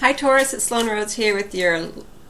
Hi 0.00 0.14
Taurus, 0.14 0.54
it's 0.54 0.64
Sloan 0.64 0.86
Rhodes 0.86 1.12
here 1.12 1.34
with 1.34 1.54
your 1.54 1.88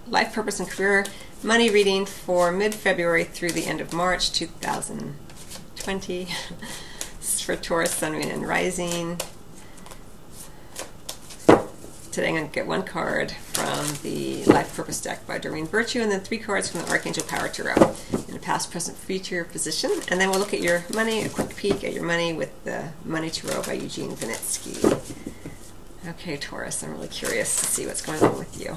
life 0.08 0.34
purpose 0.34 0.58
and 0.58 0.69
career 0.69 1.06
money 1.45 1.71
reading 1.71 2.04
for 2.04 2.50
mid-February 2.50 3.23
through 3.23 3.53
the 3.53 3.67
end 3.67 3.81
of 3.81 3.93
March 3.93 4.33
2020. 4.33 6.25
this 7.21 7.35
is 7.35 7.41
for 7.41 7.54
Taurus, 7.54 7.95
Sun, 7.95 8.14
Moon, 8.14 8.29
and 8.29 8.45
Rising. 8.48 9.21
Today 12.11 12.30
I'm 12.30 12.35
going 12.35 12.48
to 12.48 12.53
get 12.53 12.67
one 12.67 12.83
card 12.83 13.30
from 13.30 13.87
the 14.02 14.44
Life 14.46 14.74
Purpose 14.74 15.00
deck 15.00 15.24
by 15.28 15.38
Doreen 15.38 15.68
Virtue 15.68 16.00
and 16.00 16.10
then 16.10 16.23
three 16.23 16.38
cards 16.38 16.68
from 16.68 16.80
the 16.80 16.91
Archangel 16.91 17.23
Power 17.23 17.46
Tarot 17.46 17.95
in 18.28 18.34
a 18.34 18.41
past, 18.41 18.73
present, 18.73 18.98
future 18.98 19.45
position. 19.45 19.92
And 20.09 20.20
then 20.20 20.28
we'll 20.30 20.41
look 20.41 20.52
at 20.52 20.60
your 20.60 20.82
money, 20.92 21.23
a 21.23 21.28
quick 21.28 21.55
peek 21.55 21.84
at 21.84 21.92
your 21.92 22.02
money 22.02 22.32
with 22.32 22.64
the 22.64 22.88
Money 23.05 23.30
Tarot 23.30 23.62
by 23.62 23.74
Eugene 23.74 24.10
Vinitsky. 24.16 25.20
Okay, 26.09 26.38
Taurus, 26.38 26.82
I'm 26.82 26.92
really 26.92 27.09
curious 27.09 27.60
to 27.60 27.66
see 27.66 27.87
what's 27.87 28.01
going 28.01 28.23
on 28.23 28.38
with 28.38 28.59
you. 28.59 28.77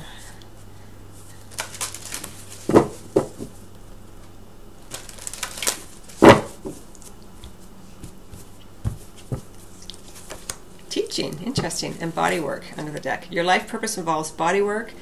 Teaching, 10.89 11.41
interesting, 11.43 11.95
and 12.01 12.13
body 12.13 12.41
work 12.41 12.65
under 12.77 12.91
the 12.91 12.99
deck. 12.99 13.31
Your 13.31 13.45
life 13.45 13.69
purpose 13.69 13.97
involves 13.97 14.29
body 14.29 14.61
work, 14.61 14.93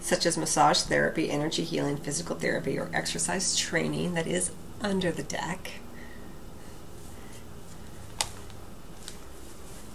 such 0.00 0.26
as 0.26 0.36
massage 0.36 0.82
therapy, 0.82 1.30
energy 1.30 1.62
healing, 1.62 1.96
physical 1.96 2.34
therapy, 2.34 2.76
or 2.76 2.90
exercise 2.92 3.56
training 3.56 4.14
that 4.14 4.26
is 4.26 4.50
under 4.80 5.12
the 5.12 5.22
deck. 5.22 5.70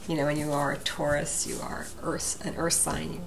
You 0.07 0.15
know, 0.15 0.25
when 0.25 0.37
you 0.37 0.51
are 0.51 0.71
a 0.71 0.77
Taurus, 0.77 1.47
you 1.47 1.59
are 1.61 1.87
earth, 2.01 2.43
an 2.45 2.55
earth 2.57 2.73
sign, 2.73 3.13
you 3.13 3.21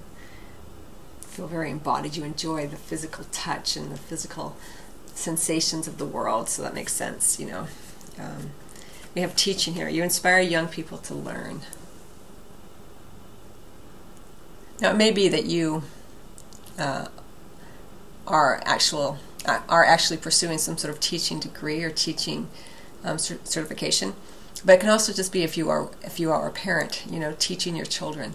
feel 1.21 1.47
very 1.47 1.71
embodied. 1.71 2.15
You 2.15 2.23
enjoy 2.23 2.67
the 2.67 2.75
physical 2.75 3.25
touch 3.31 3.75
and 3.75 3.91
the 3.91 3.97
physical 3.97 4.55
sensations 5.13 5.87
of 5.87 5.97
the 5.97 6.05
world, 6.05 6.49
so 6.49 6.61
that 6.61 6.73
makes 6.73 6.93
sense, 6.93 7.39
you 7.39 7.47
know. 7.47 7.67
Um, 8.19 8.51
we 9.15 9.21
have 9.21 9.35
teaching 9.35 9.73
here. 9.73 9.89
You 9.89 10.03
inspire 10.03 10.39
young 10.39 10.67
people 10.67 10.99
to 10.99 11.15
learn. 11.15 11.61
Now, 14.79 14.91
it 14.91 14.97
may 14.97 15.09
be 15.09 15.27
that 15.27 15.45
you 15.45 15.83
uh, 16.77 17.07
are 18.27 18.61
actual 18.65 19.17
uh, 19.45 19.61
are 19.67 19.83
actually 19.83 20.17
pursuing 20.17 20.57
some 20.59 20.77
sort 20.77 20.93
of 20.93 20.99
teaching 20.99 21.39
degree 21.39 21.83
or 21.83 21.89
teaching 21.89 22.47
um, 23.03 23.17
certification 23.17 24.13
but 24.65 24.73
it 24.73 24.79
can 24.79 24.89
also 24.89 25.13
just 25.13 25.31
be 25.31 25.43
if 25.43 25.57
you 25.57 25.69
are 25.69 25.89
if 26.01 26.19
you 26.19 26.31
are 26.31 26.47
a 26.47 26.51
parent, 26.51 27.05
you 27.09 27.19
know, 27.19 27.35
teaching 27.37 27.75
your 27.75 27.85
children. 27.85 28.33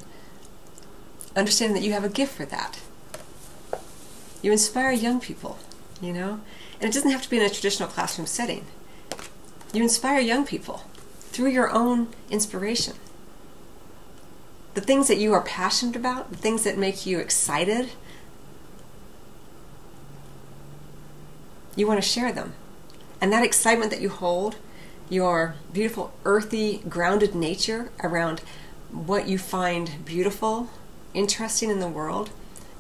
Understanding 1.35 1.75
that 1.75 1.87
you 1.87 1.93
have 1.93 2.05
a 2.05 2.09
gift 2.09 2.35
for 2.35 2.45
that. 2.47 2.81
You 4.43 4.53
inspire 4.53 4.93
young 4.93 5.21
people, 5.21 5.59
you 6.01 6.13
know? 6.13 6.41
And 6.81 6.91
it 6.91 6.93
doesn't 6.93 7.11
have 7.11 7.23
to 7.23 7.31
be 7.31 7.39
in 7.39 7.45
a 7.45 7.49
traditional 7.49 7.89
classroom 7.89 8.27
setting. 8.27 8.67
You 9.73 9.83
inspire 9.83 10.21
young 10.21 10.45
people 10.45 10.85
through 11.31 11.51
your 11.51 11.71
own 11.71 12.09
inspiration. 12.29 12.95
The 14.75 14.81
things 14.81 15.09
that 15.09 15.19
you 15.19 15.33
are 15.33 15.43
passionate 15.43 15.97
about, 15.97 16.31
the 16.31 16.37
things 16.37 16.65
that 16.65 16.77
make 16.77 17.07
you 17.07 17.19
excited, 17.19 17.91
you 21.77 21.87
want 21.87 22.03
to 22.03 22.09
share 22.09 22.33
them. 22.33 22.55
And 23.21 23.33
that 23.33 23.45
excitement 23.45 23.91
that 23.91 24.01
you 24.01 24.09
hold 24.09 24.57
your 25.13 25.55
beautiful, 25.73 26.13
earthy, 26.25 26.79
grounded 26.89 27.35
nature 27.35 27.91
around 28.03 28.41
what 28.91 29.29
you 29.29 29.37
find 29.37 30.05
beautiful, 30.05 30.71
interesting 31.13 31.71
in 31.71 31.81
the 31.81 31.89
world, 31.89 32.31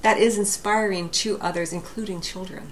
that 0.00 0.18
is 0.18 0.38
inspiring 0.38 1.10
to 1.10 1.38
others, 1.40 1.72
including 1.72 2.20
children. 2.20 2.70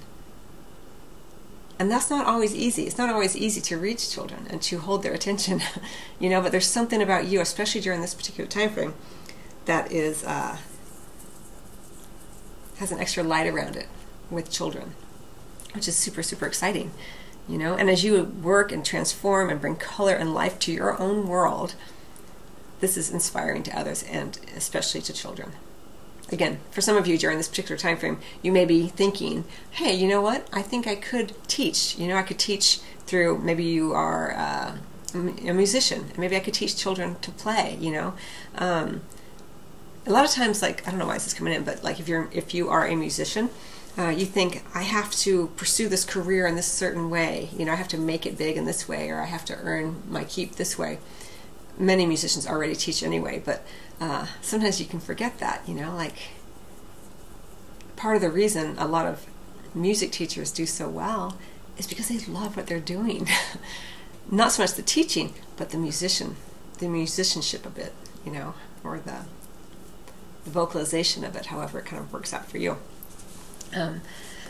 And 1.79 1.91
that's 1.91 2.11
not 2.11 2.27
always 2.27 2.55
easy. 2.55 2.85
It's 2.85 2.99
not 2.99 3.11
always 3.11 3.37
easy 3.37 3.61
to 3.63 3.79
reach 3.79 4.11
children 4.11 4.47
and 4.51 4.61
to 4.63 4.79
hold 4.79 5.03
their 5.03 5.15
attention, 5.15 5.63
you 6.19 6.29
know. 6.29 6.41
But 6.41 6.53
there's 6.53 6.67
something 6.67 7.01
about 7.01 7.27
you, 7.27 7.41
especially 7.41 7.81
during 7.81 8.01
this 8.01 8.15
particular 8.15 8.49
time 8.49 8.71
frame, 8.71 8.95
that 9.65 9.91
is 9.93 10.25
uh, 10.25 10.59
has 12.77 12.93
an 12.93 12.99
extra 12.99 13.23
light 13.23 13.47
around 13.47 13.77
it 13.77 13.87
with 14.31 14.51
children, 14.51 14.93
which 15.73 15.89
is 15.89 15.97
super 15.97 16.23
super 16.23 16.47
exciting 16.47 16.91
you 17.49 17.59
know? 17.59 17.75
And 17.75 17.91
as 17.91 18.05
you 18.05 18.23
work 18.25 18.73
and 18.73 18.85
transform 18.85 19.51
and 19.51 19.61
bring 19.61 19.77
color 19.77 20.15
and 20.15 20.35
life 20.35 20.59
to 20.61 20.73
your 20.73 21.01
own 21.01 21.27
world 21.27 21.75
this 22.81 22.97
is 22.97 23.11
inspiring 23.11 23.63
to 23.63 23.79
others 23.79 24.03
and 24.05 24.39
especially 24.57 25.03
to 25.03 25.13
children. 25.13 25.53
Again 26.33 26.61
for 26.71 26.81
some 26.81 26.97
of 26.97 27.07
you 27.07 27.19
during 27.19 27.37
this 27.37 27.49
particular 27.49 27.77
time 27.77 27.97
frame 27.97 28.19
you 28.43 28.53
may 28.53 28.65
be 28.65 28.89
thinking 28.89 29.45
hey 29.73 29.95
you 29.95 30.09
know 30.09 30.21
what? 30.21 30.49
I 30.53 30.63
think 30.63 30.87
i 30.87 30.95
could 30.95 31.35
teach. 31.47 31.99
You 31.99 32.09
know 32.09 32.17
i 32.17 32.23
could 32.23 32.39
teach 32.39 32.81
through 33.07 33.39
maybe 33.39 33.65
you 33.65 33.93
are 33.93 34.33
uh, 34.33 34.77
a 35.15 35.53
musician. 35.53 36.07
Maybe 36.17 36.37
i 36.37 36.41
could 36.41 36.55
teach 36.55 36.77
children 36.77 37.17
to 37.21 37.31
play 37.31 37.77
you 37.81 37.91
know? 37.91 38.15
Um, 38.55 39.03
a 40.07 40.11
lot 40.11 40.25
of 40.25 40.31
times 40.31 40.63
like 40.63 40.87
i 40.87 40.91
don't 40.91 40.99
know 40.99 41.07
why 41.07 41.15
this 41.15 41.27
is 41.27 41.35
coming 41.35 41.53
in 41.53 41.65
but 41.65 41.85
like 41.85 42.01
if 42.01 42.09
you're 42.09 42.29
if 42.33 42.55
you 42.55 42.69
are 42.69 42.87
a 42.87 42.97
musician 42.97 43.51
uh, 43.99 44.09
you 44.09 44.25
think 44.25 44.63
I 44.75 44.83
have 44.83 45.11
to 45.13 45.49
pursue 45.57 45.89
this 45.89 46.05
career 46.05 46.47
in 46.47 46.55
this 46.55 46.71
certain 46.71 47.11
way. 47.11 47.51
You 47.57 47.65
know, 47.65 47.73
I 47.73 47.77
have 47.77 47.89
to 47.89 47.99
make 47.99 48.25
it 48.25 48.39
big 48.39 48.57
in 48.57 48.65
this 48.65 48.89
way, 48.89 49.11
or 49.11 49.21
I 49.21 49.27
have 49.27 49.45
to 49.47 49.57
earn 49.57 50.03
my 50.09 50.25
keep 50.25 50.57
this 50.57 50.79
way. 50.79 50.99
Many 51.79 52.07
musicians 52.07 52.47
already 52.47 52.75
teach 52.75 53.03
anyway, 53.03 53.43
but 53.45 53.65
uh, 54.01 54.27
sometimes 54.43 54.81
you 54.81 54.87
can 54.87 55.01
forget 55.01 55.39
that. 55.39 55.63
You 55.67 55.75
know, 55.75 55.95
like 55.95 56.17
part 57.97 58.17
of 58.17 58.23
the 58.23 58.31
reason 58.31 58.77
a 58.79 58.87
lot 58.87 59.07
of 59.07 59.27
music 59.75 60.13
teachers 60.13 60.51
do 60.53 60.67
so 60.67 60.89
well 60.89 61.37
is 61.77 61.87
because 61.87 62.09
they 62.09 62.19
love 62.19 62.57
what 62.57 62.67
they're 62.67 62.81
doing. 62.81 63.29
Not 64.31 64.53
so 64.53 64.63
much 64.63 64.75
the 64.75 64.83
teaching, 64.83 65.35
but 65.57 65.71
the 65.71 65.79
musician, 65.79 66.37
the 66.79 66.89
musicianship 66.89 67.67
of 67.67 67.77
it. 67.79 67.93
You 68.25 68.33
know, 68.33 68.55
or 68.85 68.99
the 68.99 69.25
the 70.45 70.51
vocalization 70.51 71.25
of 71.25 71.37
it, 71.37 71.47
however 71.47 71.81
it 71.81 71.87
kind 71.87 72.01
of 72.01 72.13
works 72.13 72.33
out 72.33 72.49
for 72.49 72.59
you. 72.59 72.77
Um, 73.75 74.01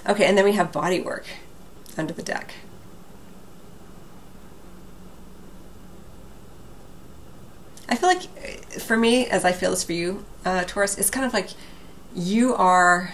okay, 0.08 0.24
and 0.24 0.36
then 0.36 0.44
we 0.44 0.52
have 0.52 0.72
body 0.72 1.00
work 1.00 1.26
under 1.96 2.12
the 2.12 2.22
deck. 2.22 2.54
I 7.88 7.96
feel 7.96 8.08
like, 8.08 8.22
for 8.80 8.96
me, 8.96 9.26
as 9.26 9.44
I 9.44 9.52
feel 9.52 9.70
this 9.70 9.82
for 9.82 9.92
you, 9.92 10.24
uh, 10.44 10.64
Taurus, 10.64 10.96
it's 10.96 11.10
kind 11.10 11.26
of 11.26 11.32
like 11.32 11.50
you 12.14 12.54
are 12.54 13.12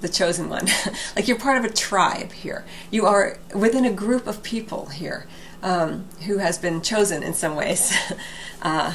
the 0.00 0.08
chosen 0.08 0.48
one. 0.48 0.66
like 1.16 1.28
you're 1.28 1.38
part 1.38 1.56
of 1.56 1.64
a 1.64 1.72
tribe 1.72 2.32
here. 2.32 2.64
You 2.90 3.06
are 3.06 3.38
within 3.54 3.84
a 3.84 3.92
group 3.92 4.26
of 4.26 4.42
people 4.42 4.86
here 4.86 5.26
um, 5.62 6.06
who 6.26 6.38
has 6.38 6.58
been 6.58 6.82
chosen 6.82 7.22
in 7.22 7.32
some 7.32 7.54
ways 7.54 7.96
uh, 8.62 8.94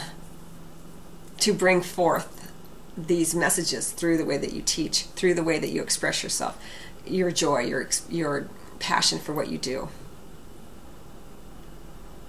to 1.40 1.54
bring 1.54 1.82
forth 1.82 2.37
these 2.98 3.36
messages 3.36 3.92
through 3.92 4.18
the 4.18 4.26
way 4.26 4.38
that 4.38 4.54
you 4.54 4.62
teach, 4.62 5.04
through 5.16 5.36
the 5.36 5.44
way 5.44 5.60
that 5.60 5.70
you 5.70 5.82
express 5.82 6.24
yourself, 6.24 6.62
your 7.06 7.32
joy, 7.32 7.60
your 7.60 7.88
your 8.10 8.48
passion 8.80 9.20
for 9.20 9.34
what 9.34 9.50
you 9.50 9.58
do. 9.58 9.90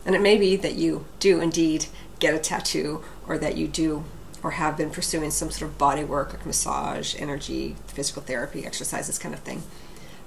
And 0.04 0.14
it 0.14 0.20
may 0.20 0.36
be 0.36 0.56
that 0.56 0.74
you 0.74 1.06
do 1.18 1.40
indeed 1.40 1.86
get 2.18 2.34
a 2.34 2.38
tattoo, 2.38 3.02
or 3.26 3.38
that 3.38 3.56
you 3.56 3.68
do 3.68 4.04
or 4.42 4.52
have 4.52 4.76
been 4.76 4.90
pursuing 4.90 5.30
some 5.30 5.50
sort 5.50 5.70
of 5.70 5.78
body 5.78 6.04
work, 6.04 6.32
like 6.32 6.46
massage, 6.46 7.14
energy, 7.18 7.76
physical 7.86 8.22
therapy, 8.22 8.64
exercise, 8.64 9.06
this 9.06 9.18
kind 9.18 9.34
of 9.34 9.40
thing. 9.40 9.62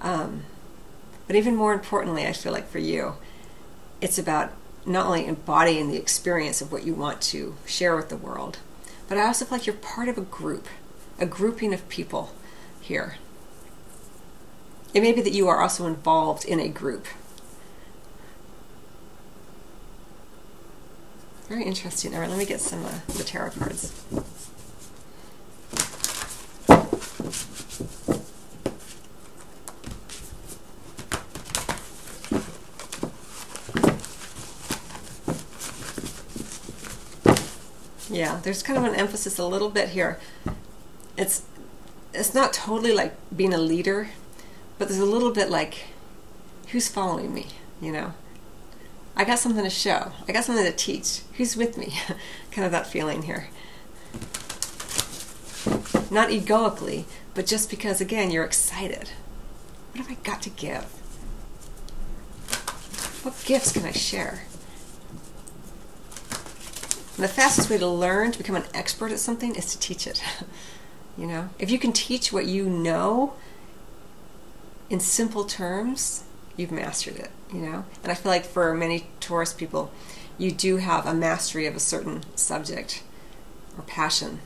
Um, 0.01 0.43
but 1.27 1.35
even 1.35 1.55
more 1.55 1.73
importantly, 1.73 2.27
I 2.27 2.33
feel 2.33 2.51
like 2.51 2.67
for 2.67 2.79
you, 2.79 3.15
it's 4.01 4.17
about 4.17 4.51
not 4.85 5.05
only 5.05 5.27
embodying 5.27 5.89
the 5.89 5.97
experience 5.97 6.61
of 6.61 6.71
what 6.71 6.83
you 6.83 6.93
want 6.93 7.21
to 7.21 7.55
share 7.65 7.95
with 7.95 8.09
the 8.09 8.17
world, 8.17 8.57
but 9.11 9.17
I 9.17 9.25
also 9.25 9.43
feel 9.43 9.57
like 9.57 9.67
you're 9.67 9.75
part 9.75 10.07
of 10.07 10.17
a 10.17 10.21
group, 10.21 10.69
a 11.19 11.25
grouping 11.25 11.73
of 11.73 11.89
people 11.89 12.31
here. 12.79 13.17
It 14.93 15.01
may 15.01 15.11
be 15.11 15.21
that 15.21 15.33
you 15.33 15.49
are 15.49 15.61
also 15.61 15.85
involved 15.85 16.45
in 16.45 16.61
a 16.61 16.69
group. 16.69 17.05
Very 21.49 21.65
interesting. 21.65 22.13
All 22.13 22.21
right, 22.21 22.29
let 22.29 22.39
me 22.39 22.45
get 22.45 22.61
some 22.61 22.85
uh, 22.85 22.99
the 23.07 23.25
tarot 23.25 23.49
cards. 23.49 24.01
Yeah, 38.11 38.39
there's 38.43 38.61
kind 38.61 38.77
of 38.77 38.85
an 38.85 38.95
emphasis 38.95 39.37
a 39.37 39.45
little 39.45 39.69
bit 39.69 39.89
here. 39.89 40.19
It's 41.17 41.43
it's 42.13 42.33
not 42.33 42.53
totally 42.53 42.93
like 42.93 43.15
being 43.35 43.53
a 43.53 43.57
leader, 43.57 44.09
but 44.77 44.89
there's 44.89 44.99
a 44.99 45.05
little 45.05 45.31
bit 45.31 45.49
like 45.49 45.85
who's 46.71 46.87
following 46.87 47.33
me, 47.33 47.47
you 47.79 47.91
know? 47.91 48.13
I 49.15 49.25
got 49.25 49.39
something 49.39 49.63
to 49.63 49.69
show. 49.69 50.13
I 50.27 50.31
got 50.31 50.45
something 50.45 50.65
to 50.65 50.71
teach. 50.71 51.21
Who's 51.37 51.57
with 51.57 51.77
me? 51.77 51.93
kind 52.51 52.65
of 52.65 52.71
that 52.71 52.87
feeling 52.87 53.23
here. 53.23 53.49
not 56.09 56.31
egoically, 56.31 57.05
but 57.33 57.45
just 57.45 57.69
because, 57.69 58.01
again, 58.01 58.31
you're 58.31 58.43
excited. 58.43 59.09
What 59.91 60.05
have 60.05 60.11
I 60.11 60.21
got 60.23 60.41
to 60.43 60.49
give? 60.49 60.83
What 63.23 63.41
gifts 63.45 63.73
can 63.73 63.85
I 63.85 63.91
share? 63.91 64.43
The 67.21 67.27
fastest 67.27 67.69
way 67.69 67.77
to 67.77 67.87
learn, 67.87 68.31
to 68.31 68.37
become 68.39 68.55
an 68.55 68.63
expert 68.73 69.11
at 69.11 69.19
something, 69.19 69.53
is 69.53 69.67
to 69.67 69.77
teach 69.77 70.07
it. 70.07 70.23
you 71.17 71.27
know, 71.27 71.49
if 71.59 71.69
you 71.69 71.77
can 71.77 71.93
teach 71.93 72.33
what 72.33 72.47
you 72.47 72.67
know 72.67 73.33
in 74.89 74.99
simple 74.99 75.43
terms, 75.45 76.23
you've 76.57 76.71
mastered 76.71 77.17
it. 77.17 77.29
You 77.53 77.59
know, 77.59 77.85
and 78.01 78.11
I 78.11 78.15
feel 78.15 78.31
like 78.31 78.43
for 78.43 78.73
many 78.73 79.05
Taurus 79.19 79.53
people, 79.53 79.91
you 80.39 80.51
do 80.51 80.77
have 80.77 81.05
a 81.05 81.13
mastery 81.13 81.67
of 81.67 81.75
a 81.75 81.79
certain 81.79 82.23
subject 82.35 83.03
or 83.77 83.83
passion, 83.83 84.39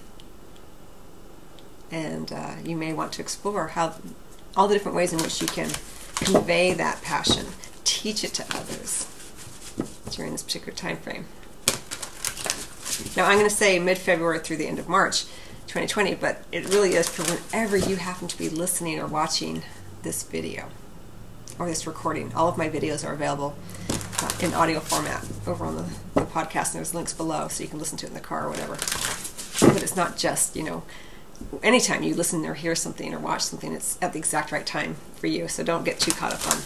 and 1.89 2.29
uh, 2.33 2.55
you 2.61 2.75
may 2.75 2.91
want 2.91 3.13
to 3.13 3.21
explore 3.21 3.69
how 3.69 3.95
all 4.57 4.67
the 4.67 4.73
different 4.73 4.97
ways 4.97 5.13
in 5.13 5.19
which 5.19 5.41
you 5.41 5.47
can 5.47 5.69
convey 6.15 6.73
that 6.73 7.01
passion, 7.01 7.45
teach 7.85 8.25
it 8.25 8.33
to 8.33 8.43
others 8.53 9.07
during 10.11 10.33
this 10.33 10.43
particular 10.43 10.75
time 10.75 10.97
frame. 10.97 11.25
Now, 13.15 13.25
I'm 13.25 13.37
going 13.37 13.49
to 13.49 13.55
say 13.55 13.79
mid 13.79 13.97
February 13.97 14.39
through 14.39 14.57
the 14.57 14.67
end 14.67 14.79
of 14.79 14.87
March 14.87 15.25
2020, 15.67 16.15
but 16.15 16.43
it 16.51 16.69
really 16.69 16.93
is 16.93 17.09
for 17.09 17.23
whenever 17.23 17.77
you 17.77 17.97
happen 17.97 18.27
to 18.27 18.37
be 18.37 18.49
listening 18.49 18.99
or 18.99 19.07
watching 19.07 19.63
this 20.03 20.23
video 20.23 20.69
or 21.59 21.67
this 21.67 21.87
recording. 21.87 22.33
All 22.33 22.47
of 22.47 22.57
my 22.57 22.69
videos 22.69 23.07
are 23.07 23.13
available 23.13 23.55
uh, 24.21 24.29
in 24.41 24.53
audio 24.53 24.79
format 24.79 25.25
over 25.45 25.65
on 25.65 25.75
the, 25.75 25.85
the 26.13 26.25
podcast, 26.25 26.67
and 26.67 26.75
there's 26.75 26.93
links 26.93 27.13
below 27.13 27.47
so 27.47 27.63
you 27.63 27.69
can 27.69 27.79
listen 27.79 27.97
to 27.99 28.05
it 28.05 28.09
in 28.09 28.15
the 28.15 28.21
car 28.21 28.45
or 28.45 28.49
whatever. 28.49 28.75
But 29.73 29.83
it's 29.83 29.95
not 29.95 30.17
just, 30.17 30.55
you 30.55 30.63
know, 30.63 30.83
anytime 31.63 32.03
you 32.03 32.15
listen 32.15 32.45
or 32.45 32.53
hear 32.53 32.75
something 32.75 33.13
or 33.13 33.19
watch 33.19 33.41
something, 33.41 33.73
it's 33.73 33.97
at 34.01 34.13
the 34.13 34.19
exact 34.19 34.51
right 34.51 34.65
time 34.65 34.95
for 35.15 35.27
you. 35.27 35.47
So 35.47 35.63
don't 35.63 35.83
get 35.83 35.99
too 35.99 36.11
caught 36.11 36.33
up 36.33 36.47
on 36.47 36.61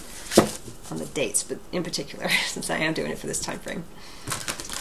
on 0.92 0.98
the 0.98 1.06
dates, 1.06 1.44
but 1.44 1.60
in 1.72 1.84
particular, 1.84 2.30
since 2.48 2.70
I 2.70 2.78
am 2.78 2.94
doing 2.94 3.12
it 3.12 3.18
for 3.18 3.28
this 3.28 3.40
time 3.40 3.60
frame. 3.60 3.84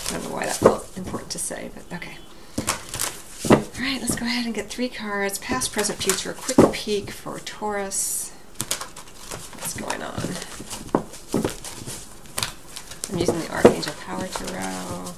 I 0.09 0.13
don't 0.13 0.25
know 0.25 0.31
why 0.35 0.47
that 0.47 0.57
felt 0.57 0.97
important 0.97 1.31
to 1.33 1.39
say, 1.39 1.71
but 1.75 1.97
okay. 1.97 2.17
All 3.51 3.85
right, 3.85 4.01
let's 4.01 4.17
go 4.17 4.25
ahead 4.25 4.47
and 4.47 4.55
get 4.55 4.69
three 4.69 4.89
cards. 4.89 5.39
Past, 5.39 5.71
present, 5.73 6.03
future. 6.03 6.33
Quick 6.33 6.73
peek 6.73 7.11
for 7.11 7.39
Taurus. 7.41 8.31
What's 9.55 9.75
going 9.75 10.03
on? 10.03 10.23
I'm 13.11 13.19
using 13.19 13.39
the 13.39 13.53
Archangel 13.53 13.95
Power 14.05 14.27
Tarot. 14.27 15.15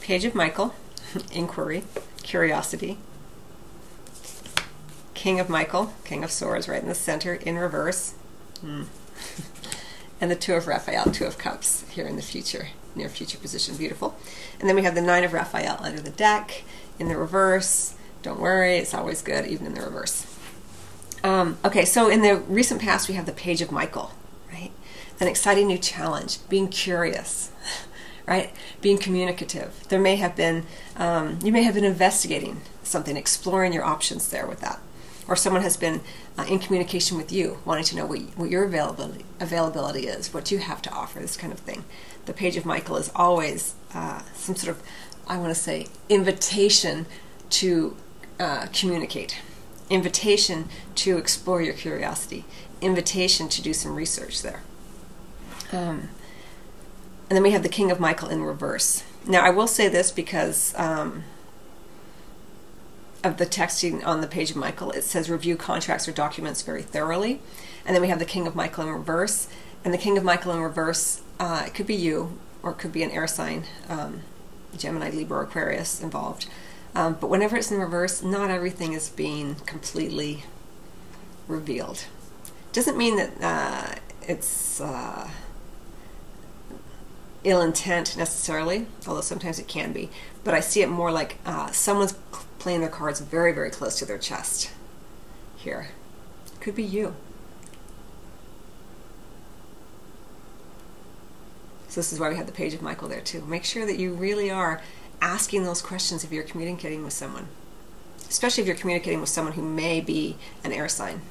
Page 0.00 0.24
of 0.24 0.34
Michael, 0.34 0.74
Inquiry, 1.32 1.84
Curiosity. 2.22 2.98
King 5.14 5.40
of 5.40 5.48
Michael, 5.48 5.92
King 6.04 6.24
of 6.24 6.30
Swords, 6.30 6.68
right 6.68 6.82
in 6.82 6.88
the 6.88 6.94
center, 6.94 7.34
in 7.34 7.58
reverse. 7.58 8.14
Hmm. 8.60 8.84
and 10.20 10.30
the 10.30 10.36
Two 10.36 10.54
of 10.54 10.66
Raphael, 10.66 11.04
Two 11.06 11.24
of 11.24 11.38
Cups, 11.38 11.84
here 11.90 12.06
in 12.06 12.16
the 12.16 12.22
future, 12.22 12.68
near 12.94 13.08
future 13.08 13.38
position. 13.38 13.76
Beautiful. 13.76 14.16
And 14.58 14.68
then 14.68 14.76
we 14.76 14.82
have 14.82 14.94
the 14.94 15.00
Nine 15.00 15.24
of 15.24 15.32
Raphael 15.32 15.78
under 15.80 16.00
the 16.00 16.10
deck, 16.10 16.64
in 16.98 17.08
the 17.08 17.16
reverse. 17.16 17.94
Don't 18.22 18.40
worry, 18.40 18.76
it's 18.76 18.92
always 18.92 19.22
good, 19.22 19.46
even 19.46 19.66
in 19.66 19.74
the 19.74 19.80
reverse. 19.80 20.26
Um, 21.24 21.58
okay, 21.64 21.84
so 21.84 22.08
in 22.08 22.22
the 22.22 22.36
recent 22.36 22.80
past, 22.80 23.08
we 23.08 23.14
have 23.14 23.26
the 23.26 23.32
Page 23.32 23.62
of 23.62 23.72
Michael, 23.72 24.12
right? 24.52 24.70
An 25.18 25.28
exciting 25.28 25.66
new 25.66 25.78
challenge, 25.78 26.38
being 26.48 26.68
curious, 26.68 27.50
right? 28.26 28.50
Being 28.80 28.98
communicative. 28.98 29.84
There 29.88 30.00
may 30.00 30.16
have 30.16 30.36
been, 30.36 30.66
um, 30.96 31.38
you 31.42 31.52
may 31.52 31.62
have 31.62 31.74
been 31.74 31.84
investigating 31.84 32.60
something, 32.82 33.16
exploring 33.16 33.72
your 33.72 33.84
options 33.84 34.28
there 34.28 34.46
with 34.46 34.60
that 34.60 34.80
or 35.30 35.36
someone 35.36 35.62
has 35.62 35.76
been 35.76 36.00
uh, 36.36 36.44
in 36.48 36.58
communication 36.58 37.16
with 37.16 37.30
you, 37.30 37.58
wanting 37.64 37.84
to 37.84 37.96
know 37.96 38.04
what, 38.04 38.18
what 38.36 38.50
your 38.50 38.64
availability, 38.64 39.24
availability 39.38 40.08
is, 40.08 40.34
what 40.34 40.50
you 40.50 40.58
have 40.58 40.82
to 40.82 40.90
offer, 40.90 41.20
this 41.20 41.36
kind 41.36 41.52
of 41.52 41.60
thing. 41.60 41.84
The 42.26 42.32
page 42.34 42.56
of 42.56 42.66
Michael 42.66 42.96
is 42.96 43.12
always 43.14 43.74
uh, 43.94 44.22
some 44.34 44.56
sort 44.56 44.76
of, 44.76 44.82
I 45.28 45.38
want 45.38 45.50
to 45.50 45.54
say, 45.54 45.86
invitation 46.08 47.06
to 47.50 47.96
uh, 48.40 48.66
communicate, 48.72 49.40
invitation 49.88 50.68
to 50.96 51.16
explore 51.16 51.62
your 51.62 51.74
curiosity, 51.74 52.44
invitation 52.80 53.48
to 53.50 53.62
do 53.62 53.72
some 53.72 53.94
research 53.94 54.42
there. 54.42 54.62
Um, 55.72 56.08
and 57.28 57.36
then 57.36 57.44
we 57.44 57.52
have 57.52 57.62
the 57.62 57.68
King 57.68 57.92
of 57.92 58.00
Michael 58.00 58.28
in 58.28 58.42
reverse. 58.42 59.04
Now, 59.24 59.44
I 59.44 59.50
will 59.50 59.68
say 59.68 59.86
this 59.86 60.10
because 60.10 60.74
um, 60.76 61.22
of 63.22 63.36
the 63.36 63.46
texting 63.46 64.04
on 64.04 64.20
the 64.20 64.26
page 64.26 64.50
of 64.50 64.56
Michael, 64.56 64.90
it 64.92 65.04
says 65.04 65.28
review 65.30 65.56
contracts 65.56 66.08
or 66.08 66.12
documents 66.12 66.62
very 66.62 66.82
thoroughly. 66.82 67.40
And 67.84 67.94
then 67.94 68.02
we 68.02 68.08
have 68.08 68.18
the 68.18 68.24
King 68.24 68.46
of 68.46 68.54
Michael 68.54 68.84
in 68.84 68.90
reverse. 68.90 69.48
And 69.84 69.92
the 69.92 69.98
King 69.98 70.18
of 70.18 70.24
Michael 70.24 70.52
in 70.52 70.60
reverse, 70.60 71.22
uh, 71.38 71.64
it 71.66 71.74
could 71.74 71.86
be 71.86 71.94
you 71.94 72.38
or 72.62 72.72
it 72.72 72.78
could 72.78 72.92
be 72.92 73.02
an 73.02 73.10
air 73.10 73.26
sign, 73.26 73.64
um, 73.88 74.22
Gemini, 74.76 75.10
Libra, 75.10 75.44
Aquarius 75.44 76.02
involved. 76.02 76.46
Um, 76.94 77.16
but 77.20 77.30
whenever 77.30 77.56
it's 77.56 77.70
in 77.70 77.78
reverse, 77.78 78.22
not 78.22 78.50
everything 78.50 78.92
is 78.92 79.08
being 79.08 79.54
completely 79.66 80.44
revealed. 81.48 82.04
Doesn't 82.72 82.96
mean 82.96 83.16
that 83.16 83.32
uh, 83.40 83.94
it's 84.22 84.80
uh, 84.80 85.30
ill 87.44 87.62
intent 87.62 88.16
necessarily, 88.16 88.86
although 89.06 89.20
sometimes 89.20 89.58
it 89.58 89.68
can 89.68 89.92
be. 89.92 90.10
But 90.44 90.54
I 90.54 90.60
see 90.60 90.82
it 90.82 90.88
more 90.88 91.10
like 91.10 91.38
uh, 91.46 91.70
someone's 91.70 92.14
playing 92.60 92.80
their 92.80 92.88
cards 92.88 93.20
very, 93.20 93.52
very 93.52 93.70
close 93.70 93.98
to 93.98 94.04
their 94.04 94.18
chest 94.18 94.70
here. 95.56 95.88
Could 96.60 96.76
be 96.76 96.84
you. 96.84 97.16
So 101.88 102.00
this 102.00 102.12
is 102.12 102.20
why 102.20 102.28
we 102.28 102.36
have 102.36 102.46
the 102.46 102.52
page 102.52 102.72
of 102.72 102.82
Michael 102.82 103.08
there 103.08 103.20
too. 103.20 103.40
Make 103.46 103.64
sure 103.64 103.84
that 103.84 103.98
you 103.98 104.14
really 104.14 104.48
are 104.48 104.80
asking 105.20 105.64
those 105.64 105.82
questions 105.82 106.22
if 106.22 106.30
you're 106.30 106.44
communicating 106.44 107.02
with 107.02 107.12
someone. 107.12 107.48
Especially 108.28 108.60
if 108.60 108.68
you're 108.68 108.76
communicating 108.76 109.20
with 109.20 109.28
someone 109.28 109.54
who 109.54 109.62
may 109.62 110.00
be 110.00 110.36
an 110.62 110.70
air 110.70 110.88
sign. 110.88 111.22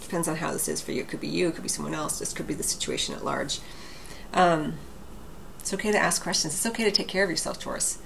Depends 0.00 0.26
on 0.26 0.36
how 0.36 0.50
this 0.50 0.66
is 0.66 0.80
for 0.80 0.90
you. 0.90 1.02
It 1.02 1.08
could 1.08 1.20
be 1.20 1.28
you, 1.28 1.48
it 1.48 1.54
could 1.54 1.62
be 1.62 1.68
someone 1.68 1.94
else, 1.94 2.18
this 2.18 2.32
could 2.32 2.48
be 2.48 2.54
the 2.54 2.64
situation 2.64 3.14
at 3.14 3.24
large. 3.24 3.60
Um, 4.34 4.74
it's 5.60 5.72
okay 5.72 5.92
to 5.92 5.98
ask 5.98 6.22
questions. 6.22 6.54
It's 6.54 6.66
okay 6.66 6.84
to 6.84 6.90
take 6.90 7.06
care 7.06 7.22
of 7.22 7.30
yourself, 7.30 7.60
Taurus. 7.60 7.98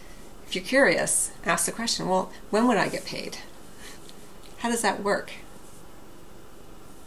If 0.46 0.54
you're 0.54 0.64
curious, 0.64 1.32
ask 1.44 1.66
the 1.66 1.72
question 1.72 2.08
well, 2.08 2.31
when 2.50 2.69
would 2.69 2.76
I 2.76 2.88
get 2.88 3.05
paid? 3.05 3.38
How 4.58 4.70
does 4.70 4.82
that 4.82 5.03
work? 5.03 5.32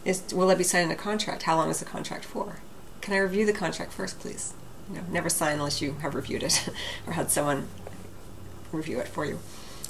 Is, 0.04 0.22
will 0.32 0.50
I 0.50 0.54
be 0.54 0.64
signing 0.64 0.90
a 0.90 0.96
contract? 0.96 1.42
How 1.42 1.56
long 1.56 1.70
is 1.70 1.78
the 1.78 1.84
contract 1.84 2.24
for? 2.24 2.56
Can 3.00 3.14
I 3.14 3.18
review 3.18 3.46
the 3.46 3.52
contract 3.52 3.92
first, 3.92 4.18
please? 4.18 4.54
You 4.88 4.96
know, 4.96 5.04
never 5.10 5.28
sign 5.28 5.54
unless 5.54 5.80
you 5.80 5.94
have 6.00 6.14
reviewed 6.14 6.42
it 6.42 6.68
or 7.06 7.14
had 7.14 7.30
someone 7.30 7.68
review 8.72 8.98
it 8.98 9.08
for 9.08 9.24
you. 9.24 9.40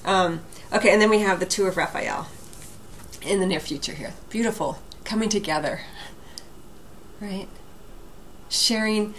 Um, 0.04 0.40
okay, 0.72 0.92
and 0.92 1.00
then 1.00 1.10
we 1.10 1.20
have 1.20 1.40
the 1.40 1.46
two 1.46 1.66
of 1.66 1.76
Raphael 1.76 2.28
in 3.22 3.40
the 3.40 3.46
near 3.46 3.60
future 3.60 3.92
here. 3.92 4.14
Beautiful, 4.30 4.80
coming 5.04 5.28
together, 5.28 5.82
right? 7.20 7.48
Sharing 8.48 9.14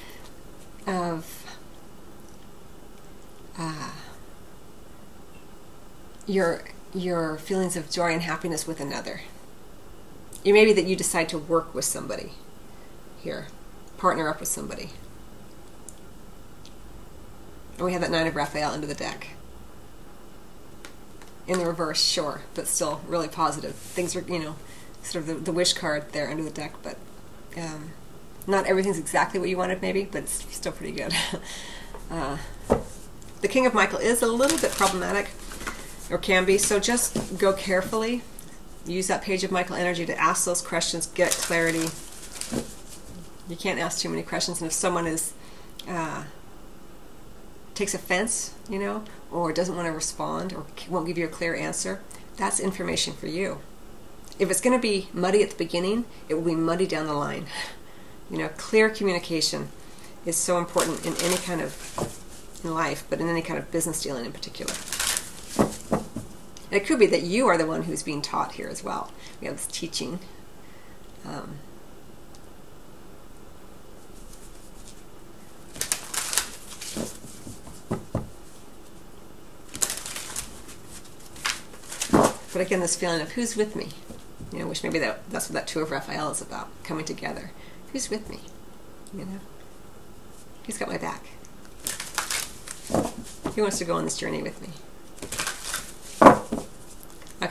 of 0.88 1.46
uh, 3.58 3.92
your 6.28 6.64
your 6.94 7.38
feelings 7.38 7.78
of 7.78 7.90
joy 7.90 8.12
and 8.12 8.22
happiness 8.22 8.68
with 8.68 8.80
another. 8.80 9.22
It 10.44 10.54
may 10.54 10.66
be 10.66 10.74
that 10.74 10.86
you 10.86 10.96
decide 10.96 11.30
to 11.30 11.38
work 11.38 11.74
with 11.74 11.86
somebody 11.86 12.32
here, 13.22 13.48
partner 13.98 14.28
up 14.28 14.40
with 14.40 14.50
somebody. 14.50 14.90
And 17.78 17.86
we 17.86 17.94
have 17.94 18.02
that 18.02 18.12
Nine 18.12 18.28
of 18.28 18.36
Raphael 18.36 18.72
under 18.72 18.88
the 18.88 18.96
deck. 18.96 19.30
In 21.48 21.60
the 21.60 21.66
reverse, 21.66 22.04
sure, 22.04 22.42
but 22.54 22.68
still 22.68 23.02
really 23.08 23.28
positive. 23.28 23.74
Things 23.74 24.16
are, 24.16 24.22
you 24.22 24.40
know, 24.40 24.56
sort 25.04 25.24
of 25.24 25.28
the, 25.28 25.34
the 25.36 25.52
wish 25.52 25.74
card 25.74 26.12
there 26.12 26.30
under 26.30 26.44
the 26.44 26.52
deck, 26.52 26.74
but 26.84 26.98
um, 27.58 27.92
not 28.48 28.66
everything's 28.66 29.00
exactly 29.00 29.40
what 29.40 29.50
you 29.50 29.58
wanted, 29.58 29.82
maybe, 29.82 30.04
but 30.04 30.24
it's 30.24 30.56
still 30.56 30.72
pretty 30.72 30.94
good. 30.94 31.14
uh, 32.12 32.38
the 33.42 33.48
King 33.48 33.66
of 33.66 33.74
Michael 33.74 34.00
is 34.00 34.22
a 34.22 34.28
little 34.28 34.58
bit 34.60 34.72
problematic 34.72 35.30
or 36.12 36.18
can 36.18 36.46
be. 36.46 36.58
So 36.58 36.80
just 36.80 37.40
go 37.40 37.54
carefully. 37.54 38.22
Use 38.86 39.08
that 39.08 39.22
page 39.22 39.44
of 39.44 39.52
Michael 39.52 39.76
energy 39.76 40.06
to 40.06 40.20
ask 40.20 40.46
those 40.46 40.62
questions, 40.62 41.08
get 41.08 41.32
clarity. 41.32 41.88
You 43.48 43.56
can't 43.56 43.80
ask 43.80 44.00
too 44.00 44.10
many 44.10 44.24
questions, 44.24 44.62
and 44.62 44.68
if 44.68 44.74
someone 44.74 45.08
is 45.08 45.34
uh, 45.88 46.24
takes 47.76 47.94
offense, 47.94 48.54
you 48.70 48.80
know, 48.80 49.04
or 49.32 49.54
doesn't 49.54 49.76
want 49.76 49.88
to 49.88 49.92
respond, 49.92 50.54
or 50.54 50.66
won't 50.90 51.08
give 51.08 51.18
you 51.18 51.26
a 51.26 51.30
clear 51.30 51.56
answer, 51.56 52.02
that's 52.38 52.60
information 52.60 53.14
for 53.14 53.28
you. 53.28 53.60
If 54.40 54.50
it's 54.50 54.62
going 54.62 54.78
to 54.78 54.82
be 54.82 55.10
muddy 55.14 55.44
at 55.44 55.52
the 55.52 55.58
beginning, 55.58 56.06
it 56.28 56.36
will 56.36 56.44
be 56.44 56.56
muddy 56.56 56.88
down 56.88 57.06
the 57.06 57.14
line. 57.14 57.46
You 58.30 58.38
know, 58.38 58.50
clear 58.58 58.90
communication 58.90 59.70
is 60.26 60.38
so 60.38 60.58
important 60.58 61.06
in 61.06 61.16
any 61.18 61.38
kind 61.38 61.62
of 61.62 62.60
in 62.64 62.74
life, 62.74 63.04
but 63.10 63.20
in 63.20 63.28
any 63.28 63.42
kind 63.42 63.60
of 63.60 63.72
business 63.72 64.02
dealing 64.02 64.26
in 64.26 64.32
particular. 64.32 64.74
And 66.72 66.82
it 66.82 66.86
could 66.86 67.00
be 67.00 67.08
that 67.08 67.24
you 67.24 67.48
are 67.48 67.58
the 67.58 67.66
one 67.66 67.84
who's 67.84 68.02
being 68.02 68.22
taught 68.22 68.54
here 68.54 68.70
as 68.70 68.82
well. 68.82 69.12
We 69.42 69.48
have 69.48 69.58
this 69.58 69.68
teaching. 69.68 70.20
Um, 71.26 71.58
but 82.54 82.62
again, 82.62 82.80
this 82.80 82.96
feeling 82.96 83.20
of 83.20 83.34
who's 83.34 83.58
with 83.58 83.76
me, 83.76 83.90
you 84.54 84.60
know, 84.60 84.68
which 84.68 84.82
maybe 84.82 84.98
that, 85.00 85.30
that's 85.30 85.50
what 85.50 85.56
that 85.56 85.68
two 85.68 85.82
of 85.82 85.92
Raphael 85.92 86.32
is 86.32 86.42
about, 86.42 86.70
coming 86.86 87.04
together. 87.04 87.52
Who's 87.92 88.10
with 88.10 88.30
me? 88.30 88.40
You 89.14 89.26
know, 89.26 89.40
who's 90.66 90.78
got 90.78 90.88
my 90.88 90.98
back? 90.98 91.26
Who 93.56 93.62
wants 93.62 93.78
to 93.80 93.86
go 93.86 93.96
on 93.96 94.06
this 94.06 94.18
journey 94.18 94.42
with 94.42 94.62
me? 94.62 94.70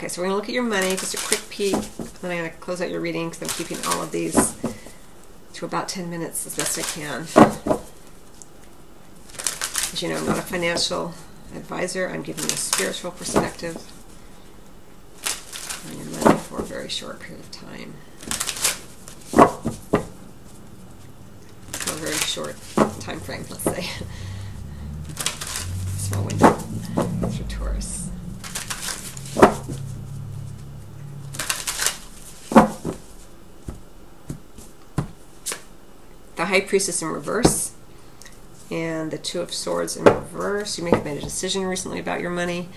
Okay, 0.01 0.07
so 0.07 0.19
we're 0.19 0.29
going 0.29 0.33
to 0.33 0.37
look 0.37 0.49
at 0.49 0.55
your 0.55 0.63
money, 0.63 0.95
just 0.95 1.13
a 1.13 1.17
quick 1.27 1.47
peek. 1.51 1.75
Then 1.75 2.31
I'm 2.31 2.37
going 2.39 2.49
to 2.49 2.57
close 2.57 2.81
out 2.81 2.89
your 2.89 3.01
reading 3.01 3.29
because 3.29 3.43
I'm 3.43 3.49
keeping 3.49 3.77
all 3.85 4.01
of 4.01 4.11
these 4.11 4.57
to 5.53 5.65
about 5.65 5.87
10 5.89 6.09
minutes 6.09 6.43
as 6.47 6.55
best 6.55 6.79
I 6.79 6.81
can. 6.81 7.27
As 9.93 10.01
you 10.01 10.09
know, 10.09 10.17
I'm 10.17 10.25
not 10.25 10.39
a 10.39 10.41
financial 10.41 11.13
advisor. 11.55 12.09
I'm 12.09 12.23
giving 12.23 12.45
you 12.45 12.49
a 12.49 12.57
spiritual 12.57 13.11
perspective 13.11 13.77
on 15.87 15.95
your 15.95 16.07
money 16.17 16.39
for 16.39 16.57
a 16.57 16.63
very 16.63 16.89
short 16.89 17.19
period 17.19 17.41
of 17.41 17.51
time. 17.51 17.93
For 21.73 21.91
a 21.91 21.97
very 21.97 22.15
short 22.15 22.55
time 22.99 23.19
frame, 23.19 23.45
let's 23.51 23.61
say. 23.61 23.85
Small 25.99 26.23
window 26.23 26.53
for 26.53 27.43
Taurus. 27.43 28.01
The 36.40 36.40
High 36.51 36.59
Priestess 36.59 37.01
in 37.01 37.07
reverse 37.07 37.71
and 38.69 39.09
the 39.09 39.17
Two 39.17 39.39
of 39.39 39.53
Swords 39.53 39.95
in 39.95 40.03
reverse. 40.03 40.77
You 40.77 40.83
may 40.83 40.89
have 40.89 41.05
made 41.05 41.17
a 41.17 41.21
decision 41.21 41.63
recently 41.63 41.97
about 41.97 42.19
your 42.19 42.29
money. 42.29 42.67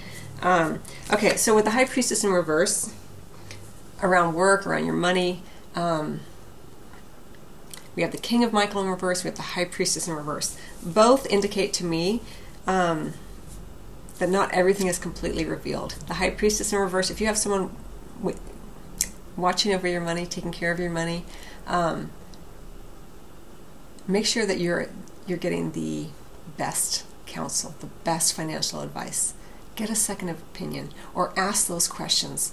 Um, 0.43 0.81
okay, 1.13 1.37
so 1.37 1.57
with 1.57 1.65
the 1.65 1.73
High 1.73 1.87
Priestess 1.87 2.23
in 2.23 2.31
reverse, 2.31 2.95
around 4.01 4.35
work, 4.35 4.65
around 4.65 4.85
your 4.85 4.95
money, 4.95 5.43
um, 5.75 6.21
we 7.97 8.03
have 8.03 8.13
the 8.13 8.19
King 8.19 8.45
of 8.45 8.53
Michael 8.53 8.81
in 8.81 8.87
reverse, 8.87 9.25
we 9.25 9.29
have 9.29 9.37
the 9.37 9.43
High 9.43 9.65
Priestess 9.65 10.07
in 10.07 10.15
reverse. 10.15 10.57
Both 10.81 11.27
indicate 11.27 11.73
to 11.73 11.85
me 11.85 12.23
um, 12.69 13.15
that 14.21 14.29
not 14.29 14.53
everything 14.53 14.87
is 14.87 15.01
completely 15.01 15.45
revealed. 15.45 15.97
The 16.07 16.15
High 16.15 16.31
Priestess 16.31 16.73
in 16.73 16.79
reverse, 16.79 17.11
if 17.11 17.21
you 17.21 17.27
have 17.27 17.37
someone 17.37 17.75
watching 19.37 19.75
over 19.75 19.89
your 19.89 20.01
money, 20.01 20.27
taking 20.27 20.53
care 20.53 20.71
of 20.71 20.79
your 20.79 20.91
money, 20.91 21.25
um, 21.67 22.11
make 24.07 24.27
sure 24.27 24.47
that 24.47 24.59
you're 24.59 24.89
you're 25.27 25.39
getting 25.39 25.73
the 25.73 26.07
best 26.57 27.05
counsel, 27.27 27.75
the 27.81 27.87
best 28.05 28.35
financial 28.35 28.81
advice. 28.81 29.35
Get 29.77 29.91
a 29.91 29.95
second 29.95 30.29
opinion 30.29 30.91
or 31.15 31.39
ask 31.39 31.67
those 31.67 31.89
questions. 31.89 32.53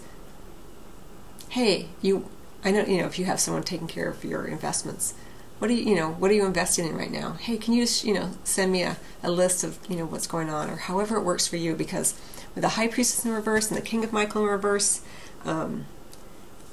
Hey, 1.49 1.89
you 2.01 2.29
I 2.63 2.71
know 2.71 2.85
you 2.85 2.99
know 2.99 3.05
if 3.05 3.19
you 3.19 3.25
have 3.25 3.39
someone 3.39 3.63
taking 3.63 3.87
care 3.87 4.09
of 4.09 4.23
your 4.23 4.45
investments, 4.45 5.13
what 5.59 5.69
are 5.69 5.73
you 5.73 5.83
you 5.83 5.95
know 5.95 6.11
what 6.11 6.31
are 6.31 6.33
you 6.33 6.45
investing 6.45 6.87
in 6.87 6.95
right 6.95 7.11
now? 7.11 7.33
Hey, 7.33 7.57
can 7.57 7.73
you 7.73 7.83
just 7.83 8.03
you 8.03 8.13
know 8.13 8.31
send 8.43 8.71
me 8.71 8.83
a, 8.83 8.97
a 9.21 9.31
list 9.31 9.63
of 9.63 9.77
you 9.89 9.97
know 9.97 10.05
what's 10.05 10.27
going 10.27 10.49
on 10.49 10.69
or 10.69 10.77
however 10.77 11.17
it 11.17 11.23
works 11.23 11.47
for 11.47 11.57
you 11.57 11.75
because 11.75 12.19
with 12.55 12.63
the 12.63 12.69
High 12.69 12.87
Priestess 12.87 13.25
in 13.25 13.31
reverse 13.31 13.69
and 13.69 13.77
the 13.77 13.83
King 13.83 14.03
of 14.03 14.11
Michael 14.11 14.43
in 14.43 14.49
reverse, 14.49 15.01
um, 15.45 15.85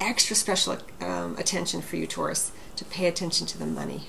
extra 0.01 0.35
special 0.35 0.79
um, 1.01 1.37
attention 1.37 1.83
for 1.83 1.97
you 1.97 2.07
Taurus 2.07 2.53
to 2.77 2.85
pay 2.85 3.07
attention 3.07 3.47
to 3.49 3.59
the 3.59 3.67
money 3.67 4.05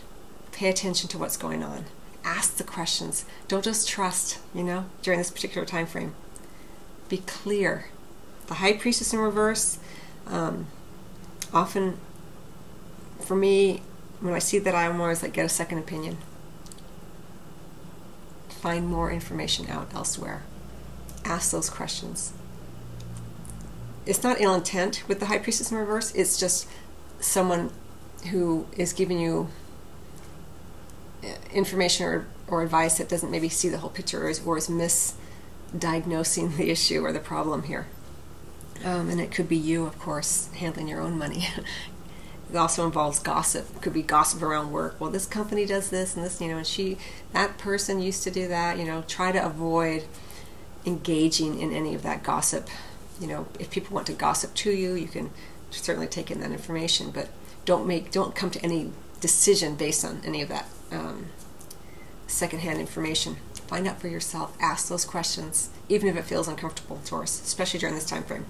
Pay 0.59 0.67
attention 0.67 1.07
to 1.07 1.17
what's 1.17 1.37
going 1.37 1.63
on. 1.63 1.85
Ask 2.21 2.57
the 2.57 2.65
questions. 2.65 3.23
Don't 3.47 3.63
just 3.63 3.87
trust, 3.87 4.39
you 4.53 4.61
know, 4.61 4.87
during 5.01 5.17
this 5.17 5.31
particular 5.31 5.65
time 5.65 5.85
frame. 5.85 6.13
Be 7.07 7.19
clear. 7.19 7.85
The 8.47 8.55
High 8.55 8.73
Priestess 8.73 9.13
in 9.13 9.19
reverse, 9.19 9.79
um, 10.27 10.67
often 11.53 11.97
for 13.21 13.37
me, 13.37 13.83
when 14.19 14.33
I 14.33 14.39
see 14.39 14.59
that, 14.59 14.75
I'm 14.75 14.99
always 14.99 15.23
like, 15.23 15.31
get 15.31 15.45
a 15.45 15.49
second 15.49 15.77
opinion. 15.77 16.17
Find 18.49 18.85
more 18.85 19.09
information 19.09 19.69
out 19.69 19.93
elsewhere. 19.93 20.43
Ask 21.23 21.51
those 21.51 21.69
questions. 21.69 22.33
It's 24.05 24.23
not 24.23 24.41
ill 24.41 24.55
intent 24.55 25.07
with 25.07 25.21
the 25.21 25.27
High 25.27 25.39
Priestess 25.39 25.71
in 25.71 25.77
reverse, 25.77 26.13
it's 26.13 26.37
just 26.37 26.67
someone 27.21 27.71
who 28.31 28.67
is 28.75 28.91
giving 28.91 29.21
you 29.21 29.47
information 31.51 32.05
or, 32.05 32.27
or 32.47 32.61
advice 32.63 32.97
that 32.97 33.09
doesn't 33.09 33.31
maybe 33.31 33.49
see 33.49 33.69
the 33.69 33.79
whole 33.79 33.89
picture 33.89 34.25
or 34.25 34.29
is, 34.29 34.45
or 34.45 34.57
is 34.57 34.67
misdiagnosing 34.67 36.57
the 36.57 36.69
issue 36.69 37.03
or 37.03 37.11
the 37.11 37.19
problem 37.19 37.63
here. 37.63 37.87
Um, 38.83 39.09
and 39.09 39.19
it 39.19 39.31
could 39.31 39.49
be 39.49 39.57
you, 39.57 39.85
of 39.85 39.99
course, 39.99 40.49
handling 40.53 40.87
your 40.87 41.01
own 41.01 41.17
money. 41.17 41.47
it 42.51 42.55
also 42.55 42.85
involves 42.85 43.19
gossip. 43.19 43.67
It 43.75 43.81
could 43.81 43.93
be 43.93 44.01
gossip 44.01 44.41
around 44.41 44.71
work. 44.71 44.99
Well, 44.99 45.11
this 45.11 45.25
company 45.25 45.65
does 45.65 45.89
this 45.89 46.15
and 46.15 46.25
this, 46.25 46.39
you 46.39 46.47
know, 46.47 46.57
and 46.57 46.67
she, 46.67 46.97
that 47.33 47.57
person 47.57 48.01
used 48.01 48.23
to 48.23 48.31
do 48.31 48.47
that. 48.47 48.77
You 48.77 48.85
know, 48.85 49.03
try 49.07 49.31
to 49.31 49.45
avoid 49.45 50.05
engaging 50.85 51.59
in 51.59 51.73
any 51.73 51.93
of 51.93 52.03
that 52.03 52.23
gossip. 52.23 52.69
You 53.19 53.27
know, 53.27 53.47
if 53.59 53.69
people 53.69 53.93
want 53.93 54.07
to 54.07 54.13
gossip 54.13 54.53
to 54.55 54.71
you, 54.71 54.93
you 54.93 55.07
can 55.07 55.29
certainly 55.71 56.07
take 56.07 56.31
in 56.31 56.39
that 56.39 56.51
information, 56.51 57.11
but 57.11 57.29
don't 57.65 57.85
make, 57.85 58.11
don't 58.11 58.33
come 58.33 58.49
to 58.51 58.63
any 58.63 58.91
decision 59.19 59.75
based 59.75 60.05
on 60.05 60.21
any 60.23 60.41
of 60.41 60.47
that 60.47 60.65
um, 60.91 61.27
secondhand 62.27 62.79
information. 62.79 63.37
Find 63.67 63.87
out 63.87 64.01
for 64.01 64.07
yourself. 64.07 64.57
Ask 64.59 64.87
those 64.87 65.05
questions, 65.05 65.69
even 65.89 66.07
if 66.09 66.15
it 66.15 66.23
feels 66.23 66.47
uncomfortable, 66.47 66.99
Taurus, 67.05 67.41
especially 67.43 67.79
during 67.79 67.95
this 67.95 68.05
time 68.05 68.23
frame. 68.23 68.45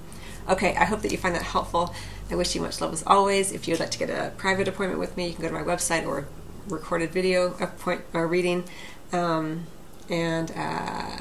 Okay, 0.47 0.75
I 0.75 0.85
hope 0.85 1.01
that 1.01 1.11
you 1.11 1.17
find 1.17 1.35
that 1.35 1.43
helpful. 1.43 1.93
I 2.31 2.35
wish 2.35 2.55
you 2.55 2.61
much 2.61 2.81
love 2.81 2.93
as 2.93 3.03
always. 3.05 3.51
If 3.51 3.67
you'd 3.67 3.79
like 3.79 3.91
to 3.91 3.99
get 3.99 4.09
a 4.09 4.31
private 4.37 4.67
appointment 4.67 4.99
with 4.99 5.17
me, 5.17 5.27
you 5.27 5.33
can 5.33 5.41
go 5.41 5.49
to 5.49 5.53
my 5.53 5.63
website 5.63 6.07
or 6.07 6.27
recorded 6.67 7.11
video 7.11 7.55
appoint, 7.59 8.01
or 8.13 8.27
reading. 8.27 8.63
Um, 9.11 9.65
and 10.09 10.51
uh, 10.55 11.17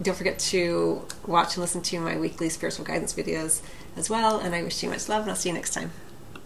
don't 0.00 0.16
forget 0.16 0.38
to 0.38 1.06
watch 1.26 1.54
and 1.54 1.60
listen 1.60 1.82
to 1.82 2.00
my 2.00 2.16
weekly 2.16 2.48
spiritual 2.48 2.84
guidance 2.84 3.12
videos 3.12 3.62
as 3.96 4.08
well. 4.08 4.38
And 4.38 4.54
I 4.54 4.62
wish 4.62 4.82
you 4.82 4.90
much 4.90 5.08
love, 5.08 5.22
and 5.22 5.30
I'll 5.30 5.36
see 5.36 5.50
you 5.50 5.54
next 5.54 5.74
time. 5.74 5.92